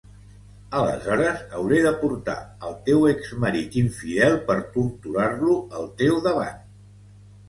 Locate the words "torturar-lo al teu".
4.79-6.19